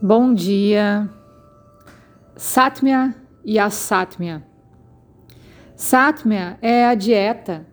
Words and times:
Bom 0.00 0.34
dia. 0.34 1.08
Satmia 2.36 3.14
e 3.42 3.58
Asatmia. 3.58 4.44
Satmia 5.74 6.58
é 6.60 6.84
a 6.84 6.94
dieta 6.94 7.66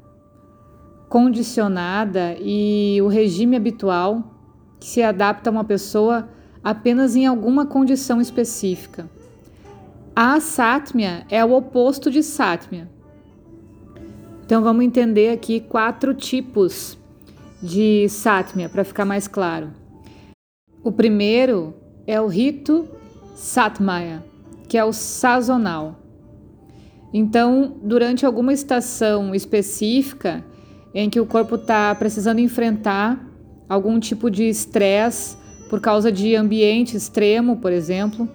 condicionada 1.10 2.38
e 2.40 2.98
o 3.02 3.08
regime 3.08 3.58
habitual 3.58 4.40
que 4.80 4.88
se 4.88 5.04
adapta 5.04 5.50
a 5.50 5.52
uma 5.52 5.66
pessoa 5.66 6.30
apenas 6.64 7.18
em 7.18 7.26
alguma 7.26 7.66
condição 7.66 8.22
específica. 8.22 9.10
A 10.16 10.36
Asatmia 10.36 11.26
é 11.30 11.44
o 11.44 11.52
oposto 11.52 12.10
de 12.10 12.24
Satmia. 12.24 12.90
Então 14.46 14.64
vamos 14.64 14.86
entender 14.86 15.30
aqui 15.30 15.60
quatro 15.60 16.14
tipos 16.14 16.98
de 17.62 18.08
Satmia 18.08 18.70
para 18.70 18.86
ficar 18.86 19.04
mais 19.04 19.28
claro. 19.28 19.72
O 20.82 20.90
primeiro 20.90 21.83
é 22.06 22.20
o 22.20 22.28
rito 22.28 22.88
Satmaya, 23.36 24.24
que 24.68 24.78
é 24.78 24.84
o 24.84 24.94
sazonal. 24.94 26.00
Então, 27.14 27.76
durante 27.84 28.26
alguma 28.26 28.54
estação 28.54 29.36
específica 29.36 30.44
em 30.94 31.10
que 31.10 31.20
o 31.20 31.26
corpo 31.26 31.56
está 31.56 31.94
precisando 31.96 32.40
enfrentar 32.40 33.24
algum 33.70 34.00
tipo 34.00 34.30
de 34.30 34.44
estresse 34.44 35.38
por 35.70 35.80
causa 35.80 36.12
de 36.12 36.36
ambiente 36.36 36.98
extremo, 36.98 37.58
por 37.58 37.72
exemplo, 37.72 38.28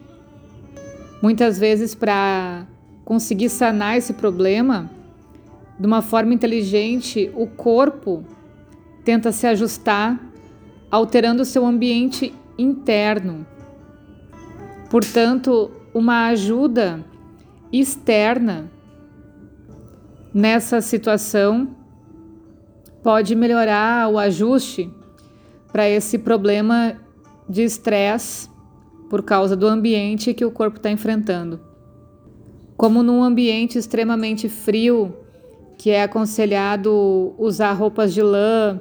muitas 1.23 1.59
vezes 1.59 1.95
para 1.95 2.66
conseguir 3.04 3.48
sanar 3.48 3.96
esse 3.96 4.12
problema 4.12 4.90
de 5.78 5.87
uma 5.87 6.02
forma 6.02 6.34
inteligente, 6.34 7.30
o 7.34 7.46
corpo 7.46 8.24
tenta 9.04 9.30
se 9.30 9.46
ajustar, 9.46 10.20
alterando 10.90 11.42
o 11.42 11.45
seu 11.45 11.64
ambiente 11.64 12.34
interno 12.59 13.46
Portanto, 14.91 15.70
uma 15.92 16.28
ajuda 16.28 17.05
externa 17.73 18.71
nessa 20.32 20.80
situação 20.80 21.76
pode 23.02 23.35
melhorar 23.35 24.09
o 24.09 24.18
ajuste 24.18 24.90
para 25.73 25.88
esse 25.88 26.18
problema 26.18 26.96
de 27.49 27.62
estresse 27.62 28.49
por 29.10 29.23
causa 29.23 29.57
do 29.57 29.66
ambiente 29.66 30.35
que 30.35 30.45
o 30.45 30.51
corpo 30.51 30.77
está 30.77 30.90
enfrentando. 30.90 31.60
Como 32.77 33.02
num 33.02 33.23
ambiente 33.23 33.79
extremamente 33.79 34.49
frio, 34.49 35.15
que 35.77 35.90
é 35.90 36.02
aconselhado 36.02 37.34
usar 37.38 37.73
roupas 37.73 38.12
de 38.12 38.23
lã, 38.23 38.80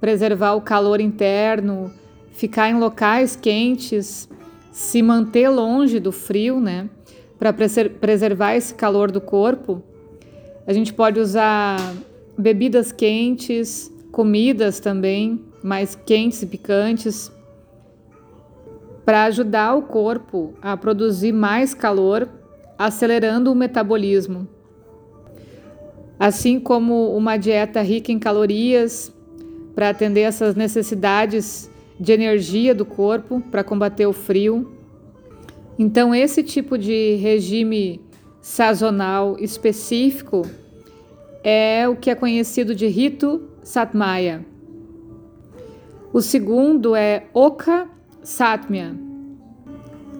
preservar 0.00 0.54
o 0.54 0.60
calor 0.60 1.00
interno, 1.00 1.90
ficar 2.30 2.68
em 2.68 2.78
locais 2.78 3.36
quentes 3.36 4.28
se 4.76 5.00
manter 5.00 5.48
longe 5.48 5.98
do 5.98 6.12
frio, 6.12 6.60
né? 6.60 6.90
Para 7.38 7.50
preservar 7.50 8.56
esse 8.56 8.74
calor 8.74 9.10
do 9.10 9.22
corpo, 9.22 9.82
a 10.66 10.72
gente 10.74 10.92
pode 10.92 11.18
usar 11.18 11.78
bebidas 12.36 12.92
quentes, 12.92 13.90
comidas 14.12 14.78
também 14.78 15.42
mais 15.62 15.94
quentes 15.94 16.42
e 16.42 16.46
picantes, 16.46 17.32
para 19.02 19.24
ajudar 19.24 19.74
o 19.74 19.80
corpo 19.80 20.52
a 20.60 20.76
produzir 20.76 21.32
mais 21.32 21.72
calor, 21.72 22.28
acelerando 22.78 23.50
o 23.50 23.54
metabolismo. 23.54 24.46
Assim 26.20 26.60
como 26.60 27.16
uma 27.16 27.38
dieta 27.38 27.80
rica 27.80 28.12
em 28.12 28.18
calorias, 28.18 29.10
para 29.74 29.88
atender 29.88 30.20
essas 30.20 30.54
necessidades 30.54 31.70
de 31.98 32.12
energia 32.12 32.74
do 32.74 32.84
corpo 32.84 33.40
para 33.50 33.64
combater 33.64 34.06
o 34.06 34.12
frio. 34.12 34.72
Então, 35.78 36.14
esse 36.14 36.42
tipo 36.42 36.78
de 36.78 37.16
regime 37.16 38.00
sazonal 38.40 39.36
específico 39.38 40.42
é 41.42 41.88
o 41.88 41.96
que 41.96 42.10
é 42.10 42.14
conhecido 42.14 42.74
de 42.74 42.86
rito 42.86 43.48
Satmaya. 43.62 44.44
O 46.12 46.20
segundo 46.22 46.94
é 46.94 47.24
Oka 47.34 47.88
Satmya. 48.22 48.94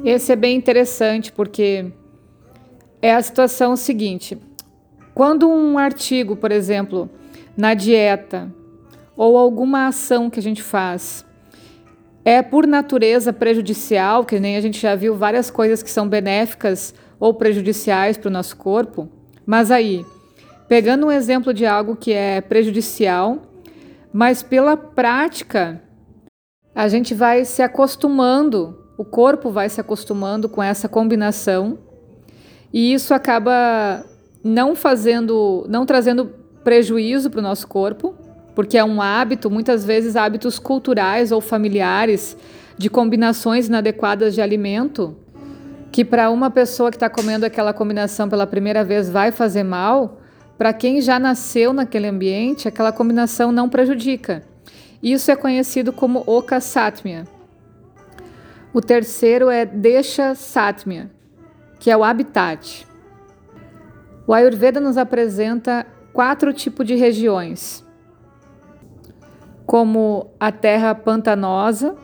Esse 0.04 0.32
é 0.32 0.36
bem 0.36 0.56
interessante 0.56 1.32
porque 1.32 1.90
é 3.00 3.14
a 3.14 3.22
situação 3.22 3.76
seguinte: 3.76 4.38
quando 5.14 5.48
um 5.48 5.78
artigo, 5.78 6.36
por 6.36 6.52
exemplo, 6.52 7.08
na 7.56 7.74
dieta 7.74 8.52
ou 9.16 9.38
alguma 9.38 9.86
ação 9.86 10.28
que 10.28 10.38
a 10.38 10.42
gente 10.42 10.62
faz 10.62 11.24
é 12.26 12.42
por 12.42 12.66
natureza 12.66 13.32
prejudicial, 13.32 14.24
que 14.24 14.40
nem 14.40 14.56
a 14.56 14.60
gente 14.60 14.80
já 14.80 14.96
viu 14.96 15.14
várias 15.14 15.48
coisas 15.48 15.80
que 15.80 15.88
são 15.88 16.08
benéficas 16.08 16.92
ou 17.20 17.32
prejudiciais 17.32 18.16
para 18.16 18.26
o 18.26 18.32
nosso 18.32 18.56
corpo. 18.56 19.08
Mas 19.46 19.70
aí, 19.70 20.04
pegando 20.66 21.06
um 21.06 21.12
exemplo 21.12 21.54
de 21.54 21.64
algo 21.64 21.94
que 21.94 22.12
é 22.12 22.40
prejudicial, 22.40 23.42
mas 24.12 24.42
pela 24.42 24.76
prática, 24.76 25.80
a 26.74 26.88
gente 26.88 27.14
vai 27.14 27.44
se 27.44 27.62
acostumando, 27.62 28.76
o 28.98 29.04
corpo 29.04 29.52
vai 29.52 29.68
se 29.68 29.80
acostumando 29.80 30.48
com 30.48 30.60
essa 30.60 30.88
combinação, 30.88 31.78
e 32.72 32.92
isso 32.92 33.14
acaba 33.14 34.04
não 34.42 34.74
fazendo, 34.74 35.64
não 35.68 35.86
trazendo 35.86 36.26
prejuízo 36.64 37.30
para 37.30 37.38
o 37.38 37.42
nosso 37.42 37.68
corpo, 37.68 38.15
porque 38.56 38.78
é 38.78 38.84
um 38.84 39.02
hábito, 39.02 39.50
muitas 39.50 39.84
vezes 39.84 40.16
hábitos 40.16 40.58
culturais 40.58 41.30
ou 41.30 41.42
familiares, 41.42 42.38
de 42.78 42.88
combinações 42.88 43.68
inadequadas 43.68 44.34
de 44.34 44.40
alimento, 44.40 45.14
que 45.92 46.02
para 46.02 46.30
uma 46.30 46.50
pessoa 46.50 46.90
que 46.90 46.96
está 46.96 47.10
comendo 47.10 47.44
aquela 47.44 47.74
combinação 47.74 48.30
pela 48.30 48.46
primeira 48.46 48.82
vez 48.82 49.10
vai 49.10 49.30
fazer 49.30 49.62
mal, 49.62 50.22
para 50.56 50.72
quem 50.72 51.02
já 51.02 51.18
nasceu 51.18 51.74
naquele 51.74 52.06
ambiente, 52.06 52.66
aquela 52.66 52.92
combinação 52.92 53.52
não 53.52 53.68
prejudica. 53.68 54.42
Isso 55.02 55.30
é 55.30 55.36
conhecido 55.36 55.92
como 55.92 56.24
Oka 56.26 56.58
Satmya. 56.58 57.24
O 58.72 58.80
terceiro 58.80 59.50
é 59.50 59.66
Desha 59.66 60.34
Satmya, 60.34 61.10
que 61.78 61.90
é 61.90 61.96
o 61.96 62.02
habitat. 62.02 62.86
O 64.26 64.32
Ayurveda 64.32 64.80
nos 64.80 64.96
apresenta 64.96 65.86
quatro 66.14 66.54
tipos 66.54 66.86
de 66.86 66.94
regiões 66.94 67.85
como 69.66 70.30
a 70.38 70.52
terra 70.52 70.94
pantanosa, 70.94 71.96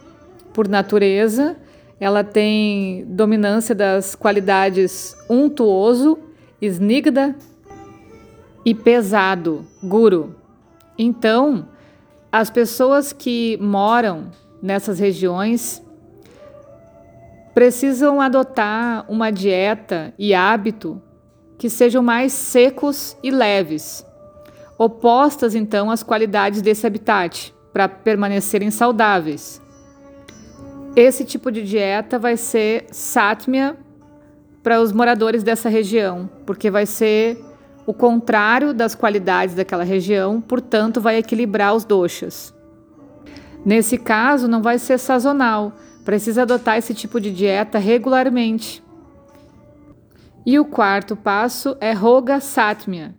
por 0.53 0.69
natureza, 0.69 1.57
ela 2.01 2.25
tem 2.25 3.05
dominância 3.07 3.75
das 3.75 4.17
qualidades 4.17 5.17
untuoso, 5.31 6.19
snigda 6.61 7.37
e 8.65 8.75
pesado, 8.75 9.65
guru. 9.83 10.35
Então, 10.99 11.69
as 12.31 12.51
pessoas 12.51 13.13
que 13.13 13.57
moram 13.61 14.31
nessas 14.61 14.99
regiões 14.99 15.83
precisam 17.55 18.21
adotar 18.21 19.05
uma 19.09 19.31
dieta 19.31 20.13
e 20.19 20.35
hábito 20.35 21.01
que 21.57 21.71
sejam 21.71 22.03
mais 22.03 22.33
secos 22.33 23.17
e 23.23 23.31
leves 23.31 24.05
opostas 24.83 25.55
então 25.55 25.91
às 25.91 26.03
qualidades 26.03 26.61
desse 26.61 26.87
habitat, 26.87 27.55
para 27.73 27.89
permanecerem 27.89 28.71
saudáveis. 28.71 29.63
Esse 30.97 31.25
tipo 31.25 31.51
de 31.51 31.63
dieta 31.63 32.19
vai 32.19 32.37
ser 32.37 32.87
sátmia 32.91 33.77
para 34.63 34.81
os 34.81 34.93
moradores 34.93 35.43
dessa 35.43 35.69
região, 35.69 36.29
porque 36.45 36.71
vai 36.71 36.85
ser 36.85 37.43
o 37.87 37.95
contrário 37.95 38.75
das 38.75 38.95
qualidades 38.95 39.55
daquela 39.55 39.85
região, 39.85 40.41
portanto, 40.41 41.01
vai 41.01 41.17
equilibrar 41.17 41.75
os 41.75 41.85
doshas. 41.85 42.55
Nesse 43.65 43.97
caso, 43.97 44.49
não 44.49 44.63
vai 44.63 44.79
ser 44.79 44.99
sazonal, 44.99 45.73
precisa 46.05 46.43
adotar 46.43 46.77
esse 46.77 46.93
tipo 46.93 47.21
de 47.21 47.31
dieta 47.33 47.79
regularmente. 47.79 48.83
E 50.45 50.59
o 50.59 50.65
quarto 50.65 51.15
passo 51.17 51.77
é 51.81 51.93
Roga 51.93 52.41
Satmia, 52.41 53.15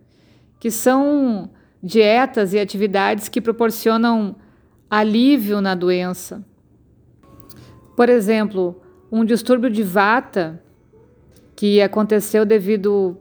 que 0.64 0.72
são 0.72 1.50
dietas 1.84 2.54
e 2.54 2.58
atividades 2.58 3.28
que 3.28 3.42
proporcionam 3.42 4.34
alívio 4.90 5.60
na 5.60 5.76
doença. 5.76 6.42
Por 7.98 8.08
exemplo, 8.08 8.82
um 9.12 9.26
distúrbio 9.26 9.70
de 9.70 9.84
vata 9.84 10.64
que 11.54 11.82
aconteceu 11.82 12.46
devido 12.46 13.18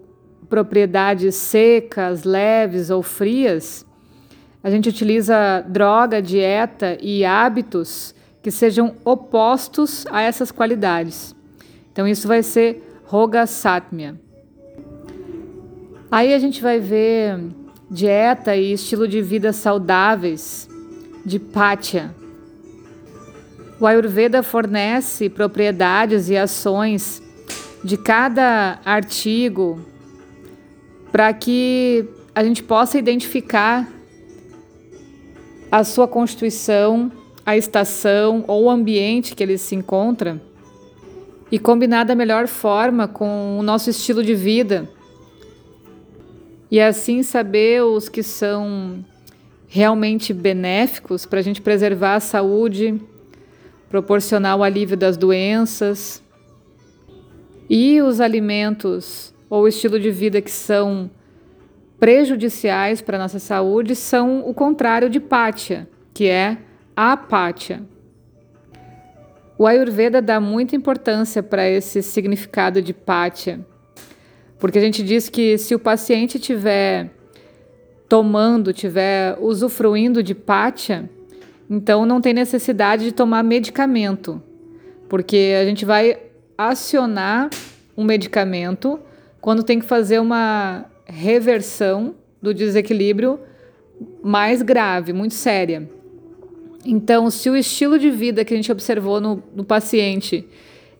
propriedades 0.48 1.34
secas, 1.34 2.22
leves 2.22 2.90
ou 2.90 3.02
frias, 3.02 3.84
a 4.62 4.70
gente 4.70 4.88
utiliza 4.88 5.64
droga, 5.66 6.22
dieta 6.22 6.96
e 7.02 7.24
hábitos 7.24 8.14
que 8.40 8.52
sejam 8.52 8.94
opostos 9.04 10.06
a 10.12 10.22
essas 10.22 10.52
qualidades. 10.52 11.34
Então 11.90 12.06
isso 12.06 12.28
vai 12.28 12.44
ser 12.44 13.02
Roga 13.04 13.48
Satmya. 13.48 14.14
Aí 16.12 16.34
a 16.34 16.38
gente 16.38 16.60
vai 16.60 16.78
ver 16.78 17.40
dieta 17.90 18.54
e 18.54 18.74
estilo 18.74 19.08
de 19.08 19.22
vida 19.22 19.50
saudáveis 19.50 20.68
de 21.24 21.38
Pátia. 21.38 22.14
O 23.80 23.86
Ayurveda 23.86 24.42
fornece 24.42 25.30
propriedades 25.30 26.28
e 26.28 26.36
ações 26.36 27.22
de 27.82 27.96
cada 27.96 28.78
artigo 28.84 29.80
para 31.10 31.32
que 31.32 32.06
a 32.34 32.44
gente 32.44 32.62
possa 32.62 32.98
identificar 32.98 33.90
a 35.70 35.82
sua 35.82 36.06
constituição, 36.06 37.10
a 37.46 37.56
estação 37.56 38.44
ou 38.46 38.64
o 38.64 38.70
ambiente 38.70 39.34
que 39.34 39.42
ele 39.42 39.56
se 39.56 39.74
encontra 39.74 40.38
e 41.50 41.58
combinar 41.58 42.04
da 42.04 42.14
melhor 42.14 42.46
forma 42.48 43.08
com 43.08 43.58
o 43.58 43.62
nosso 43.62 43.88
estilo 43.88 44.22
de 44.22 44.34
vida. 44.34 44.90
E 46.72 46.80
assim 46.80 47.22
saber 47.22 47.82
os 47.82 48.08
que 48.08 48.22
são 48.22 49.04
realmente 49.68 50.32
benéficos 50.32 51.26
para 51.26 51.38
a 51.38 51.42
gente 51.42 51.60
preservar 51.60 52.14
a 52.14 52.20
saúde, 52.20 52.98
proporcionar 53.90 54.56
o 54.56 54.62
alívio 54.62 54.96
das 54.96 55.18
doenças 55.18 56.22
e 57.68 58.00
os 58.00 58.22
alimentos 58.22 59.34
ou 59.50 59.68
estilo 59.68 60.00
de 60.00 60.10
vida 60.10 60.40
que 60.40 60.50
são 60.50 61.10
prejudiciais 62.00 63.02
para 63.02 63.18
a 63.18 63.20
nossa 63.20 63.38
saúde 63.38 63.94
são 63.94 64.40
o 64.48 64.54
contrário 64.54 65.10
de 65.10 65.20
pátia, 65.20 65.86
que 66.14 66.26
é 66.26 66.56
apátia. 66.96 67.82
O 69.58 69.66
Ayurveda 69.66 70.22
dá 70.22 70.40
muita 70.40 70.74
importância 70.74 71.42
para 71.42 71.68
esse 71.68 72.02
significado 72.02 72.80
de 72.80 72.94
pátia, 72.94 73.60
porque 74.62 74.78
a 74.78 74.80
gente 74.80 75.02
diz 75.02 75.28
que 75.28 75.58
se 75.58 75.74
o 75.74 75.78
paciente 75.78 76.38
tiver 76.38 77.10
tomando, 78.08 78.72
tiver 78.72 79.36
usufruindo 79.40 80.22
de 80.22 80.36
pátia, 80.36 81.10
então 81.68 82.06
não 82.06 82.20
tem 82.20 82.32
necessidade 82.32 83.02
de 83.02 83.10
tomar 83.10 83.42
medicamento, 83.42 84.40
porque 85.08 85.54
a 85.60 85.64
gente 85.64 85.84
vai 85.84 86.16
acionar 86.56 87.50
um 87.96 88.04
medicamento 88.04 89.00
quando 89.40 89.64
tem 89.64 89.80
que 89.80 89.84
fazer 89.84 90.20
uma 90.20 90.84
reversão 91.06 92.14
do 92.40 92.54
desequilíbrio 92.54 93.40
mais 94.22 94.62
grave, 94.62 95.12
muito 95.12 95.34
séria. 95.34 95.90
Então, 96.86 97.28
se 97.30 97.50
o 97.50 97.56
estilo 97.56 97.98
de 97.98 98.12
vida 98.12 98.44
que 98.44 98.54
a 98.54 98.56
gente 98.56 98.70
observou 98.70 99.20
no, 99.20 99.42
no 99.56 99.64
paciente 99.64 100.46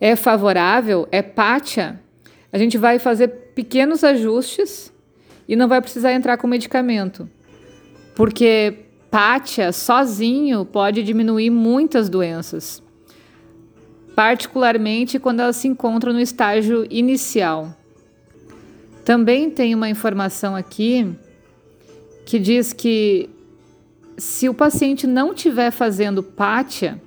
é 0.01 0.17
favorável, 0.17 1.07
é 1.13 1.23
pátia, 1.23 2.01
a 2.53 2.59
gente 2.59 2.77
vai 2.77 2.99
fazer 2.99 3.42
pequenos 3.55 4.03
ajustes 4.05 4.93
e 5.49 5.57
não 5.57 5.69
vai 5.69 5.81
precisar 5.81 6.13
entrar 6.13 6.37
com 6.37 6.47
medicamento. 6.47 7.29
Porque 8.15 8.87
pátia 9.11 9.73
sozinho 9.73 10.65
pode 10.65 11.03
diminuir 11.03 11.51
muitas 11.51 12.09
doenças, 12.09 12.83
particularmente 14.15 15.19
quando 15.19 15.41
elas 15.41 15.57
se 15.57 15.69
encontram 15.69 16.13
no 16.13 16.21
estágio 16.21 16.87
inicial. 16.91 17.77
Também 19.05 19.51
tem 19.51 19.75
uma 19.75 19.89
informação 19.89 20.55
aqui 20.55 21.15
que 22.25 22.39
diz 22.39 22.73
que 22.73 23.29
se 24.17 24.49
o 24.49 24.55
paciente 24.55 25.07
não 25.07 25.33
estiver 25.33 25.71
fazendo 25.71 26.23
pátia, 26.23 27.01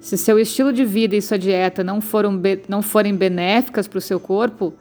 se 0.00 0.16
seu 0.16 0.38
estilo 0.38 0.72
de 0.72 0.84
vida 0.84 1.14
e 1.16 1.22
sua 1.22 1.38
dieta 1.38 1.84
não, 1.84 2.00
foram, 2.00 2.40
não 2.68 2.82
forem 2.82 3.14
benéficas 3.14 3.86
para 3.86 3.98
o 3.98 4.02
seu 4.02 4.18
corpo, 4.18 4.74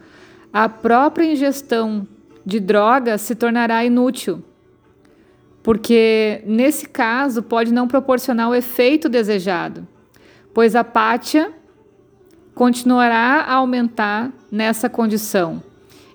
a 0.54 0.70
própria 0.70 1.26
ingestão 1.26 2.08
de 2.46 2.60
droga 2.60 3.18
se 3.18 3.34
tornará 3.34 3.84
inútil, 3.84 4.44
porque 5.64 6.44
nesse 6.46 6.88
caso 6.88 7.42
pode 7.42 7.74
não 7.74 7.88
proporcionar 7.88 8.50
o 8.50 8.56
efeito 8.56 9.10
desejado, 9.10 9.88
pois 10.54 10.76
a 10.76 10.84
pátia 10.84 11.52
continuará 12.54 13.46
a 13.48 13.54
aumentar 13.56 14.32
nessa 14.52 14.88
condição. 14.88 15.64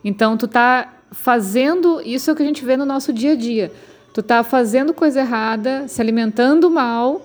Então 0.05 0.37
tu 0.37 0.47
tá 0.47 0.95
fazendo 1.11 2.01
isso 2.03 2.31
é 2.31 2.33
o 2.33 2.37
que 2.37 2.43
a 2.43 2.47
gente 2.47 2.65
vê 2.65 2.77
no 2.77 2.87
nosso 2.87 3.13
dia 3.13 3.33
a 3.33 3.37
dia. 3.37 3.73
Tu 4.15 4.23
tá 4.23 4.45
fazendo 4.45 4.95
coisa 4.95 5.21
errada, 5.21 5.89
se 5.89 6.01
alimentando 6.01 6.71
mal 6.71 7.23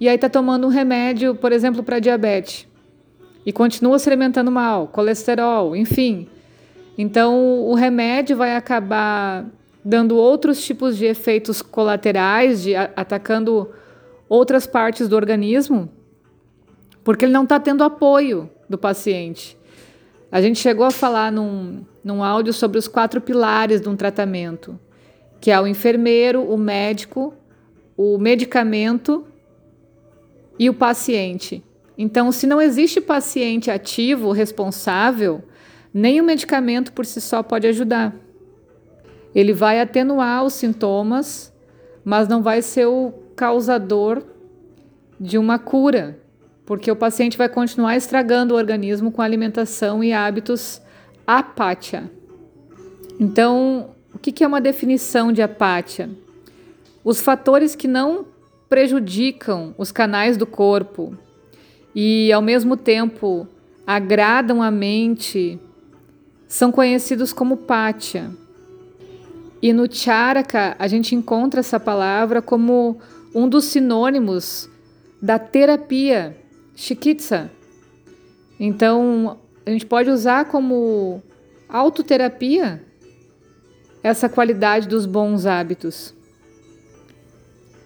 e 0.00 0.08
aí 0.08 0.18
tá 0.18 0.28
tomando 0.28 0.66
um 0.66 0.70
remédio, 0.70 1.34
por 1.34 1.52
exemplo, 1.52 1.82
para 1.82 2.00
diabetes. 2.00 2.66
E 3.46 3.52
continua 3.52 3.98
se 3.98 4.08
alimentando 4.08 4.50
mal, 4.50 4.88
colesterol, 4.88 5.76
enfim. 5.76 6.26
Então 6.98 7.60
o 7.60 7.74
remédio 7.74 8.36
vai 8.36 8.56
acabar 8.56 9.46
dando 9.84 10.16
outros 10.16 10.60
tipos 10.64 10.98
de 10.98 11.06
efeitos 11.06 11.62
colaterais, 11.62 12.62
de 12.62 12.74
atacando 12.74 13.70
outras 14.28 14.66
partes 14.66 15.08
do 15.08 15.14
organismo, 15.14 15.88
porque 17.04 17.24
ele 17.24 17.32
não 17.32 17.44
está 17.44 17.60
tendo 17.60 17.84
apoio 17.84 18.50
do 18.68 18.76
paciente. 18.76 19.56
A 20.30 20.42
gente 20.42 20.58
chegou 20.58 20.84
a 20.84 20.90
falar 20.90 21.32
num, 21.32 21.84
num 22.04 22.22
áudio 22.22 22.52
sobre 22.52 22.78
os 22.78 22.88
quatro 22.88 23.20
pilares 23.20 23.80
de 23.80 23.88
um 23.88 23.96
tratamento, 23.96 24.78
que 25.40 25.52
é 25.52 25.58
o 25.58 25.66
enfermeiro, 25.66 26.42
o 26.42 26.58
médico, 26.58 27.32
o 27.96 28.18
medicamento 28.18 29.24
e 30.58 30.68
o 30.68 30.74
paciente. 30.74 31.64
Então, 31.96 32.30
se 32.30 32.46
não 32.46 32.60
existe 32.60 33.00
paciente 33.00 33.70
ativo, 33.70 34.32
responsável, 34.32 35.42
nem 35.98 36.20
o 36.20 36.24
medicamento 36.24 36.92
por 36.92 37.04
si 37.04 37.20
só 37.20 37.42
pode 37.42 37.66
ajudar. 37.66 38.14
Ele 39.34 39.52
vai 39.52 39.80
atenuar 39.80 40.44
os 40.44 40.54
sintomas, 40.54 41.52
mas 42.04 42.28
não 42.28 42.42
vai 42.42 42.62
ser 42.62 42.86
o 42.86 43.12
causador 43.36 44.22
de 45.20 45.36
uma 45.36 45.58
cura 45.58 46.18
porque 46.68 46.90
o 46.90 46.96
paciente 46.96 47.38
vai 47.38 47.48
continuar 47.48 47.96
estragando 47.96 48.52
o 48.52 48.56
organismo 48.58 49.10
com 49.10 49.22
alimentação 49.22 50.04
e 50.04 50.12
hábitos 50.12 50.82
apátia. 51.26 52.10
Então, 53.18 53.92
o 54.12 54.18
que 54.18 54.44
é 54.44 54.46
uma 54.46 54.60
definição 54.60 55.32
de 55.32 55.40
apátia? 55.40 56.10
Os 57.02 57.22
fatores 57.22 57.74
que 57.74 57.88
não 57.88 58.26
prejudicam 58.68 59.74
os 59.78 59.90
canais 59.90 60.36
do 60.36 60.44
corpo 60.44 61.16
e, 61.94 62.30
ao 62.34 62.42
mesmo 62.42 62.76
tempo, 62.76 63.48
agradam 63.86 64.62
a 64.62 64.70
mente 64.70 65.58
são 66.48 66.72
conhecidos 66.72 67.32
como 67.32 67.58
pátia. 67.58 68.30
E 69.60 69.72
no 69.72 69.92
Charaka 69.92 70.74
a 70.78 70.88
gente 70.88 71.14
encontra 71.14 71.60
essa 71.60 71.78
palavra 71.78 72.40
como 72.40 72.98
um 73.34 73.48
dos 73.48 73.66
sinônimos 73.66 74.68
da 75.20 75.38
terapia 75.38 76.36
Chikitsa. 76.74 77.50
Então, 78.58 79.38
a 79.66 79.70
gente 79.70 79.84
pode 79.84 80.10
usar 80.10 80.46
como 80.46 81.22
autoterapia 81.68 82.82
essa 84.02 84.28
qualidade 84.28 84.88
dos 84.88 85.04
bons 85.06 85.44
hábitos. 85.44 86.14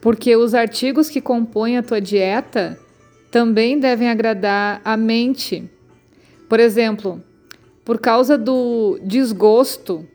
Porque 0.00 0.37
os 0.37 0.54
artigos 0.54 1.09
que 1.09 1.21
compõem 1.21 1.78
a 1.78 1.83
tua 1.83 2.00
dieta 2.00 2.78
também 3.31 3.78
devem 3.78 4.09
agradar 4.09 4.81
a 4.85 4.97
mente. 4.97 5.71
Por 6.49 6.61
exemplo, 6.61 7.23
por 7.85 7.99
causa 7.99 8.39
do 8.39 8.99
desgosto 9.03 10.07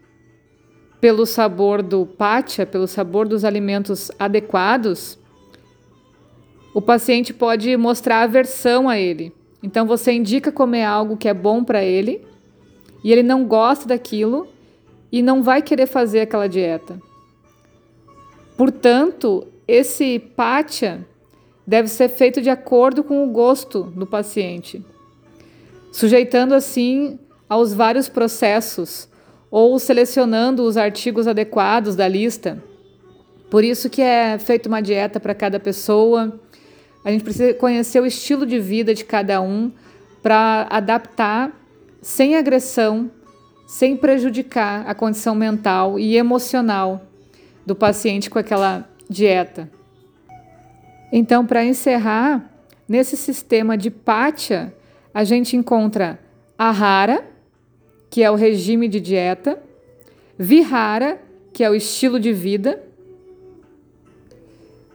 pelo 0.99 1.25
sabor 1.25 1.83
do 1.83 2.05
pátia, 2.05 2.65
pelo 2.65 2.87
sabor 2.87 3.27
dos 3.27 3.45
alimentos 3.45 4.09
adequados, 4.17 5.17
o 6.73 6.81
paciente 6.81 7.33
pode 7.33 7.75
mostrar 7.77 8.21
aversão 8.21 8.87
a 8.87 8.97
ele. 8.97 9.33
Então 9.61 9.85
você 9.85 10.11
indica 10.11 10.51
comer 10.51 10.83
algo 10.83 11.17
que 11.17 11.27
é 11.27 11.33
bom 11.33 11.63
para 11.63 11.83
ele 11.83 12.25
e 13.03 13.11
ele 13.11 13.23
não 13.23 13.45
gosta 13.45 13.87
daquilo 13.87 14.47
e 15.11 15.21
não 15.21 15.43
vai 15.43 15.61
querer 15.61 15.87
fazer 15.87 16.21
aquela 16.21 16.47
dieta. 16.47 16.99
Portanto, 18.55 19.47
esse 19.67 20.19
pátia 20.19 21.05
deve 21.65 21.87
ser 21.87 22.09
feito 22.09 22.41
de 22.41 22.49
acordo 22.49 23.03
com 23.03 23.23
o 23.23 23.31
gosto 23.31 23.83
do 23.83 24.07
paciente, 24.07 24.83
sujeitando 25.91 26.53
assim 26.53 27.19
aos 27.47 27.73
vários 27.73 28.09
processos 28.09 29.07
ou 29.49 29.79
selecionando 29.79 30.63
os 30.63 30.77
artigos 30.77 31.27
adequados 31.27 31.95
da 31.95 32.07
lista. 32.07 32.61
Por 33.49 33.63
isso 33.63 33.89
que 33.89 34.01
é 34.01 34.37
feita 34.37 34.67
uma 34.67 34.81
dieta 34.81 35.19
para 35.19 35.33
cada 35.33 35.59
pessoa 35.59 36.39
a 37.07 37.11
gente 37.11 37.23
precisa 37.23 37.53
conhecer 37.53 38.01
o 38.01 38.05
estilo 38.05 38.45
de 38.45 38.59
vida 38.59 38.93
de 38.93 39.05
cada 39.05 39.39
um 39.41 39.71
para 40.21 40.67
adaptar 40.69 41.57
sem 42.01 42.35
agressão, 42.35 43.09
sem 43.65 43.95
prejudicar 43.95 44.85
a 44.85 44.93
condição 44.93 45.33
mental 45.33 45.97
e 45.97 46.17
emocional 46.17 47.01
do 47.65 47.73
paciente 47.73 48.29
com 48.29 48.37
aquela 48.37 48.89
dieta. 49.09 49.71
Então, 51.09 51.45
para 51.45 51.63
encerrar, 51.63 52.51
nesse 52.89 53.15
sistema 53.15 53.77
de 53.77 53.89
pátia, 53.89 54.75
a 55.13 55.23
gente 55.23 55.55
encontra 55.55 56.19
Ahara, 56.57 57.25
que 58.09 58.23
é 58.23 58.31
o 58.31 58.35
regime 58.35 58.87
de 58.87 58.99
dieta, 58.99 59.61
Vihara, 60.37 61.21
que 61.51 61.63
é 61.63 61.69
o 61.69 61.75
estilo 61.75 62.19
de 62.19 62.31
vida, 62.31 62.83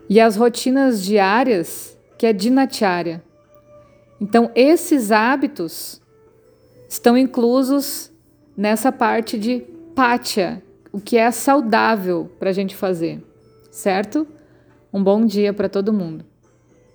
e 0.08 0.20
as 0.20 0.36
rotinas 0.36 1.02
diárias 1.02 1.98
que 2.18 2.26
é 2.26 2.32
dinacharya. 2.32 3.22
Então, 4.20 4.50
esses 4.54 5.10
hábitos 5.10 6.00
estão 6.88 7.16
inclusos 7.16 8.12
nessa 8.56 8.92
parte 8.92 9.38
de 9.38 9.64
pátia, 9.94 10.62
o 10.92 11.00
que 11.00 11.16
é 11.16 11.30
saudável 11.30 12.30
para 12.38 12.50
a 12.50 12.52
gente 12.52 12.76
fazer, 12.76 13.22
certo? 13.70 14.26
Um 14.92 15.02
bom 15.02 15.24
dia 15.24 15.52
para 15.52 15.68
todo 15.68 15.92
mundo. 15.92 16.31